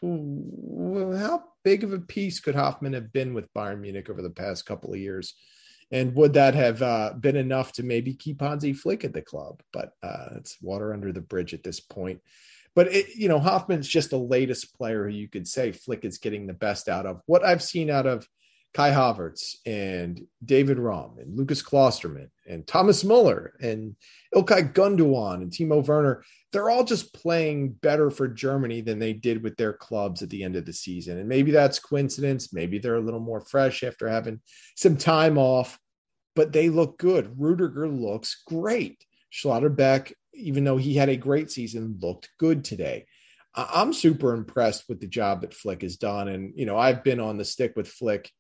how 0.04 1.44
big 1.64 1.84
of 1.84 1.92
a 1.92 2.00
piece 2.00 2.40
could 2.40 2.54
Hofmann 2.54 2.94
have 2.94 3.12
been 3.12 3.34
with 3.34 3.52
Bayern 3.54 3.82
Munich 3.82 4.10
over 4.10 4.22
the 4.22 4.30
past 4.30 4.66
couple 4.66 4.94
of 4.94 5.00
years? 5.00 5.34
And 5.92 6.16
would 6.16 6.34
that 6.34 6.56
have 6.56 6.82
uh, 6.82 7.14
been 7.20 7.36
enough 7.36 7.74
to 7.74 7.84
maybe 7.84 8.14
keep 8.14 8.42
Hansi 8.42 8.74
Flick 8.74 9.04
at 9.04 9.14
the 9.14 9.22
club? 9.22 9.62
But 9.74 9.94
uh, 10.02 10.30
it's 10.38 10.58
water 10.62 10.94
under 10.94 11.12
the 11.12 11.22
bridge 11.22 11.54
at 11.54 11.64
this 11.64 11.80
point. 11.80 12.22
But 12.74 12.94
it, 12.94 13.16
you 13.16 13.28
know, 13.28 13.40
Hofmann's 13.40 13.88
just 13.88 14.12
the 14.12 14.18
latest 14.18 14.76
player 14.78 15.04
who 15.04 15.14
you 15.14 15.28
could 15.28 15.48
say 15.48 15.74
Flick 15.74 16.06
is 16.06 16.18
getting 16.18 16.48
the 16.48 16.54
best 16.54 16.88
out 16.88 17.06
of. 17.06 17.22
What 17.26 17.44
I've 17.44 17.62
seen 17.62 17.90
out 17.90 18.08
of 18.08 18.26
Kai 18.74 18.92
Havertz 18.92 19.56
and 19.66 20.22
David 20.44 20.78
Raum 20.78 21.18
and 21.20 21.38
Lukas 21.38 21.62
Klostermann 21.62 22.30
and 22.48 22.66
Thomas 22.66 23.04
Muller 23.04 23.54
and 23.62 23.96
Ilkay 24.34 24.74
Gundogan 24.74 25.42
and 25.42 25.52
Timo 25.52 25.86
Werner, 25.86 26.24
they're 26.54 26.70
all 26.70 26.86
just 26.86 27.14
playing 27.14 27.70
better 27.70 28.10
for 28.10 28.28
Germany 28.28 28.82
than 28.82 29.00
they 29.00 29.14
did 29.14 29.44
with 29.44 29.58
their 29.58 29.74
clubs 29.74 30.22
at 30.22 30.30
the 30.30 30.44
end 30.44 30.56
of 30.56 30.66
the 30.66 30.74
season. 30.74 31.18
And 31.18 31.28
maybe 31.28 31.52
that's 31.52 31.80
coincidence. 31.80 32.54
Maybe 32.54 32.80
they're 32.80 32.96
a 32.96 33.02
little 33.02 33.20
more 33.20 33.42
fresh 33.42 33.84
after 33.84 34.08
having 34.08 34.40
some 34.76 34.96
time 34.96 35.38
off 35.38 35.78
but 36.36 36.54
they 36.54 36.70
look 36.70 36.98
good. 36.98 37.34
Rudiger 37.38 37.88
looks 37.88 38.44
great. 38.46 39.04
Schlotterbeck, 39.32 40.14
even 40.34 40.64
though 40.64 40.78
he 40.78 40.96
had 40.96 41.10
a 41.10 41.18
great 41.18 41.52
season, 41.52 41.98
looked 42.02 42.30
good 42.38 42.64
today. 42.64 43.06
I'm 43.54 43.92
super 43.92 44.34
impressed 44.34 44.86
with 44.88 45.02
the 45.02 45.08
job 45.08 45.42
that 45.42 45.54
Flick 45.54 45.82
has 45.82 45.98
done. 45.98 46.30
And, 46.30 46.54
you 46.56 46.66
know, 46.66 46.78
I've 46.78 47.04
been 47.04 47.20
on 47.20 47.38
the 47.38 47.44
stick 47.44 47.74
with 47.76 47.88
Flick 47.88 48.32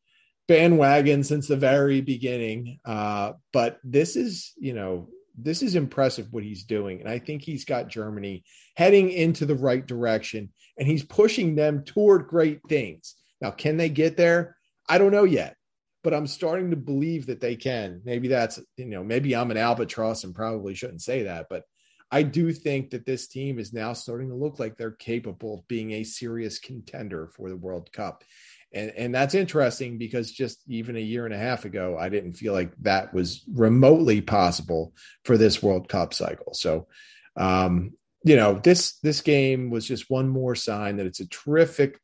bandwagon 0.52 1.24
since 1.24 1.48
the 1.48 1.56
very 1.56 2.02
beginning. 2.02 2.80
Uh, 2.84 3.34
but 3.54 3.80
this 3.84 4.16
is, 4.16 4.52
you 4.58 4.74
know, 4.74 5.08
this 5.38 5.62
is 5.62 5.76
impressive 5.76 6.28
what 6.32 6.44
he's 6.44 6.66
doing. 6.66 7.00
And 7.00 7.10
I 7.10 7.20
think 7.20 7.42
he's 7.42 7.64
got 7.64 7.88
Germany 7.88 8.44
heading 8.76 9.10
into 9.12 9.46
the 9.46 9.56
right 9.56 9.86
direction 9.86 10.50
and 10.78 10.88
he's 10.88 11.04
pushing 11.04 11.56
them 11.56 11.84
toward 11.84 12.28
great 12.28 12.60
things. 12.68 13.16
Now, 13.40 13.52
can 13.52 13.78
they 13.78 13.90
get 13.90 14.18
there? 14.18 14.58
I 14.90 14.98
don't 14.98 15.12
know 15.12 15.24
yet 15.24 15.56
but 16.04 16.16
I'm 16.16 16.26
starting 16.26 16.72
to 16.72 16.76
believe 16.76 17.28
that 17.28 17.42
they 17.42 17.56
can. 17.56 18.02
Maybe 18.04 18.28
that's, 18.28 18.60
you 18.76 18.86
know, 18.86 19.04
maybe 19.04 19.36
I'm 19.36 19.52
an 19.52 19.58
albatross 19.58 20.24
and 20.24 20.34
probably 20.34 20.74
shouldn't 20.74 21.04
say 21.04 21.24
that, 21.24 21.46
but 21.48 21.64
I 22.12 22.24
do 22.24 22.52
think 22.52 22.90
that 22.90 23.06
this 23.06 23.28
team 23.28 23.58
is 23.58 23.72
now 23.72 23.94
starting 23.94 24.30
to 24.30 24.36
look 24.36 24.60
like 24.60 24.76
they're 24.76 24.92
capable 24.92 25.60
of 25.60 25.68
being 25.70 25.92
a 25.92 26.04
serious 26.04 26.60
contender 26.60 27.30
for 27.36 27.50
the 27.50 27.56
World 27.56 27.92
Cup. 27.94 28.24
And, 28.74 28.92
and 28.96 29.16
that's 29.16 29.36
interesting 29.36 29.98
because 29.98 30.32
just 30.32 30.60
even 30.68 30.96
a 30.96 31.00
year 31.00 31.26
and 31.26 31.34
a 31.34 31.38
half 31.38 31.66
ago, 31.66 31.98
I 32.00 32.10
didn't 32.10 32.34
feel 32.34 32.54
like 32.54 32.74
that 32.82 33.14
was 33.14 33.44
remotely 33.54 34.22
possible 34.22 34.94
for 35.26 35.38
this 35.38 35.62
World 35.62 35.90
Cup 35.90 36.14
cycle. 36.14 36.54
So, 36.54 36.88
um, 37.36 37.94
you 38.24 38.36
know, 38.36 38.54
this 38.54 38.98
this 39.00 39.22
game 39.22 39.70
was 39.70 39.86
just 39.86 40.10
one 40.10 40.30
more 40.30 40.56
sign 40.56 40.98
that 40.98 41.06
it's 41.06 41.20
a 41.20 41.28
terrific 41.28 42.00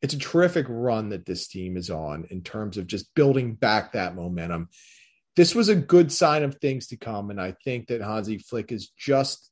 it's 0.00 0.14
a 0.14 0.18
terrific 0.18 0.66
run 0.68 1.08
that 1.10 1.26
this 1.26 1.48
team 1.48 1.76
is 1.76 1.90
on 1.90 2.26
in 2.30 2.42
terms 2.42 2.76
of 2.76 2.86
just 2.86 3.14
building 3.14 3.54
back 3.54 3.92
that 3.92 4.14
momentum. 4.14 4.68
This 5.36 5.54
was 5.54 5.68
a 5.68 5.76
good 5.76 6.12
sign 6.12 6.42
of 6.42 6.56
things 6.56 6.88
to 6.88 6.96
come. 6.96 7.30
And 7.30 7.40
I 7.40 7.54
think 7.64 7.88
that 7.88 8.00
Hansi 8.00 8.38
Flick 8.38 8.70
is 8.72 8.90
just 8.96 9.50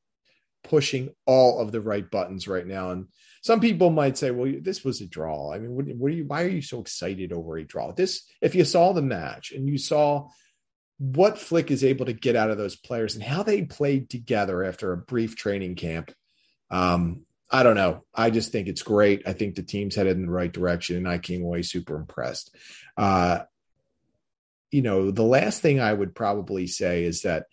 pushing 0.62 1.10
all 1.26 1.60
of 1.60 1.72
the 1.72 1.80
right 1.80 2.08
buttons 2.08 2.46
right 2.46 2.66
now. 2.66 2.90
And 2.90 3.06
some 3.46 3.60
people 3.60 3.90
might 3.90 4.18
say, 4.18 4.32
well, 4.32 4.52
this 4.60 4.82
was 4.82 5.00
a 5.00 5.06
draw. 5.06 5.52
I 5.52 5.60
mean, 5.60 5.70
what, 5.70 5.86
what 5.86 6.10
are 6.10 6.14
you, 6.14 6.24
why 6.24 6.42
are 6.42 6.48
you 6.48 6.62
so 6.62 6.80
excited 6.80 7.32
over 7.32 7.56
a 7.56 7.64
draw? 7.64 7.92
This, 7.92 8.28
if 8.42 8.56
you 8.56 8.64
saw 8.64 8.92
the 8.92 9.02
match 9.02 9.52
and 9.52 9.68
you 9.68 9.78
saw 9.78 10.30
what 10.98 11.38
Flick 11.38 11.70
is 11.70 11.84
able 11.84 12.06
to 12.06 12.12
get 12.12 12.34
out 12.34 12.50
of 12.50 12.58
those 12.58 12.74
players 12.74 13.14
and 13.14 13.22
how 13.22 13.44
they 13.44 13.62
played 13.62 14.10
together 14.10 14.64
after 14.64 14.92
a 14.92 14.96
brief 14.96 15.36
training 15.36 15.76
camp, 15.76 16.12
um, 16.72 17.24
I 17.48 17.62
don't 17.62 17.76
know. 17.76 18.02
I 18.12 18.30
just 18.30 18.50
think 18.50 18.66
it's 18.66 18.82
great. 18.82 19.22
I 19.28 19.32
think 19.32 19.54
the 19.54 19.62
team's 19.62 19.94
headed 19.94 20.16
in 20.16 20.26
the 20.26 20.32
right 20.32 20.52
direction, 20.52 20.96
and 20.96 21.08
I 21.08 21.18
came 21.18 21.44
away 21.44 21.62
super 21.62 21.94
impressed. 21.94 22.52
Uh, 22.96 23.42
you 24.72 24.82
know, 24.82 25.12
the 25.12 25.22
last 25.22 25.62
thing 25.62 25.78
I 25.78 25.92
would 25.92 26.16
probably 26.16 26.66
say 26.66 27.04
is 27.04 27.22
that 27.22 27.46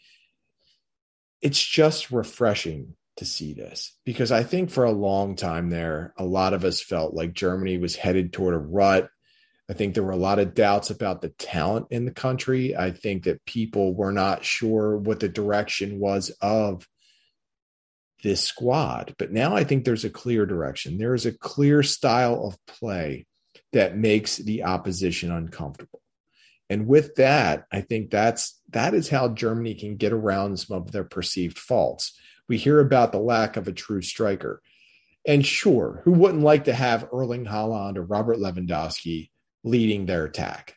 it's 1.40 1.64
just 1.64 2.10
refreshing 2.10 2.96
to 3.18 3.26
see 3.26 3.54
this 3.54 3.96
because 4.06 4.32
I 4.32 4.44
think 4.44 4.72
for 4.72 4.86
a 4.86 4.92
long 4.92 5.36
time 5.36 5.70
there, 5.70 6.14
a 6.18 6.26
lot 6.26 6.54
of 6.54 6.64
us 6.64 6.82
felt 6.82 7.14
like 7.14 7.34
Germany 7.34 7.78
was 7.78 7.96
headed 7.96 8.34
toward 8.34 8.56
a 8.56 8.60
rut. 8.60 9.10
I 9.70 9.74
think 9.74 9.94
there 9.94 10.04
were 10.04 10.12
a 10.12 10.18
lot 10.18 10.40
of 10.40 10.54
doubts 10.56 10.90
about 10.90 11.22
the 11.22 11.30
talent 11.30 11.88
in 11.90 12.06
the 12.06 12.12
country. 12.12 12.76
I 12.76 12.92
think 12.92 13.24
that 13.24 13.46
people 13.46 13.94
were 13.94 14.12
not 14.12 14.44
sure 14.44 14.98
what 14.98 15.20
the 15.20 15.30
direction 15.30 16.00
was 16.00 16.32
of 16.42 16.88
this 18.24 18.42
squad. 18.42 19.14
But 19.18 19.32
now 19.32 19.56
I 19.56 19.64
think 19.64 19.86
there's 19.86 20.06
a 20.06 20.10
clear 20.10 20.46
direction. 20.46 20.98
There 20.98 21.14
is 21.14 21.26
a 21.26 21.38
clear 21.38 21.84
style 21.84 22.46
of 22.46 22.58
play 22.66 23.26
that 23.74 23.98
makes 23.98 24.38
the 24.38 24.64
opposition 24.64 25.32
uncomfortable. 25.32 26.02
And 26.70 26.88
with 26.88 27.16
that, 27.16 27.66
I 27.72 27.82
think 27.82 28.10
that's 28.10 28.60
that 28.70 28.94
is 28.94 29.10
how 29.10 29.28
Germany 29.28 29.76
can 29.76 29.98
get 29.98 30.14
around 30.14 30.58
some 30.60 30.78
of 30.78 30.92
their 30.92 31.04
perceived 31.04 31.60
faults. 31.60 32.18
We 32.48 32.58
hear 32.58 32.80
about 32.80 33.12
the 33.12 33.20
lack 33.20 33.58
of 33.58 33.68
a 33.68 33.74
true 33.74 34.02
striker. 34.02 34.62
And 35.26 35.46
sure, 35.46 36.02
who 36.04 36.12
wouldn't 36.12 36.44
like 36.44 36.66
to 36.66 36.74
have 36.74 37.08
Erling 37.14 37.46
Haaland 37.46 37.98
or 37.98 38.04
Robert 38.04 38.38
Lewandowski 38.38 39.30
leading 39.64 40.06
their 40.06 40.26
attack? 40.26 40.76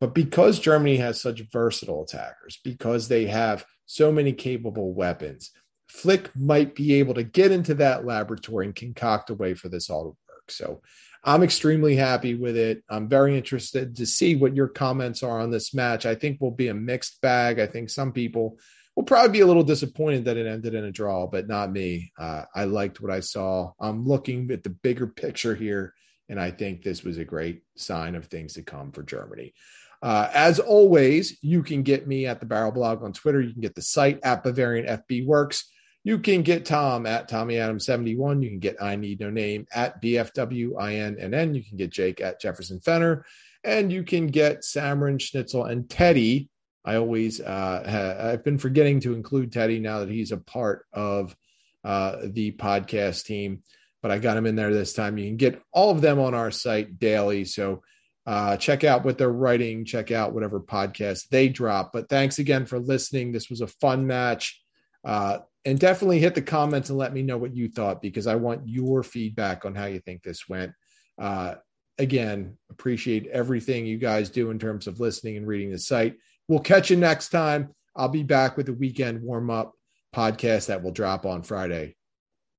But 0.00 0.14
because 0.14 0.58
Germany 0.58 0.98
has 0.98 1.20
such 1.20 1.42
versatile 1.50 2.04
attackers, 2.04 2.58
because 2.62 3.08
they 3.08 3.26
have 3.26 3.64
so 3.86 4.12
many 4.12 4.32
capable 4.32 4.92
weapons, 4.92 5.50
Flick 5.88 6.30
might 6.36 6.74
be 6.74 6.94
able 6.94 7.14
to 7.14 7.22
get 7.22 7.50
into 7.50 7.74
that 7.74 8.04
laboratory 8.04 8.66
and 8.66 8.74
concoct 8.74 9.30
a 9.30 9.34
way 9.34 9.54
for 9.54 9.68
this 9.68 9.88
all 9.88 10.02
to 10.04 10.08
work. 10.08 10.50
So 10.50 10.82
I'm 11.24 11.42
extremely 11.42 11.96
happy 11.96 12.34
with 12.34 12.56
it. 12.56 12.84
I'm 12.88 13.08
very 13.08 13.36
interested 13.36 13.96
to 13.96 14.06
see 14.06 14.36
what 14.36 14.54
your 14.54 14.68
comments 14.68 15.22
are 15.22 15.40
on 15.40 15.50
this 15.50 15.74
match. 15.74 16.06
I 16.06 16.14
think 16.14 16.40
will 16.40 16.52
be 16.52 16.68
a 16.68 16.74
mixed 16.74 17.20
bag. 17.20 17.58
I 17.58 17.66
think 17.66 17.90
some 17.90 18.12
people 18.12 18.58
will 18.98 19.04
probably 19.04 19.30
be 19.30 19.40
a 19.42 19.46
little 19.46 19.62
disappointed 19.62 20.24
that 20.24 20.36
it 20.36 20.48
ended 20.48 20.74
in 20.74 20.82
a 20.82 20.90
draw, 20.90 21.24
but 21.24 21.46
not 21.46 21.70
me. 21.70 22.10
Uh, 22.18 22.42
I 22.52 22.64
liked 22.64 23.00
what 23.00 23.12
I 23.12 23.20
saw. 23.20 23.70
I'm 23.78 24.04
looking 24.04 24.50
at 24.50 24.64
the 24.64 24.70
bigger 24.70 25.06
picture 25.06 25.54
here, 25.54 25.94
and 26.28 26.40
I 26.40 26.50
think 26.50 26.82
this 26.82 27.04
was 27.04 27.16
a 27.16 27.24
great 27.24 27.62
sign 27.76 28.16
of 28.16 28.26
things 28.26 28.54
to 28.54 28.62
come 28.62 28.90
for 28.90 29.04
Germany. 29.04 29.54
Uh, 30.02 30.28
as 30.34 30.58
always, 30.58 31.38
you 31.42 31.62
can 31.62 31.84
get 31.84 32.08
me 32.08 32.26
at 32.26 32.40
the 32.40 32.46
Barrel 32.46 32.72
Blog 32.72 33.04
on 33.04 33.12
Twitter. 33.12 33.40
You 33.40 33.52
can 33.52 33.62
get 33.62 33.76
the 33.76 33.82
site 33.82 34.18
at 34.24 34.42
Bavarian 34.42 34.86
FB 34.86 35.26
Works. 35.26 35.70
You 36.02 36.18
can 36.18 36.42
get 36.42 36.66
Tom 36.66 37.06
at 37.06 37.28
Tommy 37.28 37.58
Adam 37.58 37.78
71. 37.78 38.42
You 38.42 38.50
can 38.50 38.58
get 38.58 38.82
I 38.82 38.96
Need 38.96 39.20
No 39.20 39.30
Name 39.30 39.68
at 39.72 40.02
BFWINNN. 40.02 41.54
You 41.54 41.62
can 41.62 41.76
get 41.76 41.92
Jake 41.92 42.20
at 42.20 42.40
Jefferson 42.40 42.80
Fenner. 42.80 43.24
And 43.62 43.92
you 43.92 44.02
can 44.02 44.26
get 44.26 44.62
Samron 44.62 45.20
Schnitzel 45.20 45.66
and 45.66 45.88
Teddy. 45.88 46.48
I 46.88 46.96
always, 46.96 47.38
uh, 47.38 47.84
ha- 47.86 48.28
I've 48.30 48.44
been 48.44 48.56
forgetting 48.56 49.00
to 49.00 49.12
include 49.12 49.52
Teddy 49.52 49.78
now 49.78 50.00
that 50.00 50.08
he's 50.08 50.32
a 50.32 50.38
part 50.38 50.86
of 50.90 51.36
uh, 51.84 52.16
the 52.24 52.52
podcast 52.52 53.26
team, 53.26 53.62
but 54.00 54.10
I 54.10 54.18
got 54.18 54.38
him 54.38 54.46
in 54.46 54.56
there 54.56 54.72
this 54.72 54.94
time. 54.94 55.18
You 55.18 55.26
can 55.26 55.36
get 55.36 55.60
all 55.70 55.90
of 55.90 56.00
them 56.00 56.18
on 56.18 56.34
our 56.34 56.50
site 56.50 56.98
daily. 56.98 57.44
So 57.44 57.82
uh, 58.26 58.56
check 58.56 58.84
out 58.84 59.04
what 59.04 59.18
they're 59.18 59.28
writing, 59.28 59.84
check 59.84 60.10
out 60.10 60.32
whatever 60.32 60.60
podcast 60.60 61.28
they 61.28 61.48
drop. 61.48 61.92
But 61.92 62.08
thanks 62.08 62.38
again 62.38 62.64
for 62.64 62.78
listening. 62.78 63.32
This 63.32 63.50
was 63.50 63.60
a 63.60 63.66
fun 63.66 64.06
match. 64.06 64.58
Uh, 65.04 65.40
and 65.66 65.78
definitely 65.78 66.20
hit 66.20 66.34
the 66.34 66.40
comments 66.40 66.88
and 66.88 66.98
let 66.98 67.12
me 67.12 67.20
know 67.20 67.36
what 67.36 67.54
you 67.54 67.68
thought 67.68 68.00
because 68.00 68.26
I 68.26 68.36
want 68.36 68.66
your 68.66 69.02
feedback 69.02 69.66
on 69.66 69.74
how 69.74 69.84
you 69.84 70.00
think 70.00 70.22
this 70.22 70.48
went. 70.48 70.72
Uh, 71.18 71.56
again, 71.98 72.56
appreciate 72.70 73.26
everything 73.26 73.84
you 73.84 73.98
guys 73.98 74.30
do 74.30 74.50
in 74.50 74.58
terms 74.58 74.86
of 74.86 75.00
listening 75.00 75.36
and 75.36 75.46
reading 75.46 75.70
the 75.70 75.78
site. 75.78 76.16
We'll 76.48 76.60
catch 76.60 76.90
you 76.90 76.96
next 76.96 77.28
time. 77.28 77.74
I'll 77.94 78.08
be 78.08 78.22
back 78.22 78.56
with 78.56 78.66
the 78.66 78.74
weekend 78.74 79.22
warm 79.22 79.50
up 79.50 79.72
podcast 80.14 80.66
that 80.66 80.82
will 80.82 80.92
drop 80.92 81.26
on 81.26 81.42
Friday. 81.42 81.96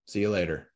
See 0.08 0.22
you 0.22 0.30
later. 0.30 0.69